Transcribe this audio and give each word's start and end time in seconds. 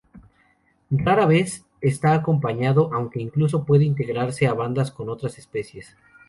Rara 0.89 1.27
vez 1.27 1.63
está 1.79 2.15
acompañado, 2.15 2.89
aunque 2.91 3.21
incluso 3.21 3.65
puede 3.65 3.85
integrarse 3.85 4.47
a 4.47 4.55
bandas 4.55 4.89
con 4.89 5.09
otras 5.09 5.37
especies. 5.37 5.95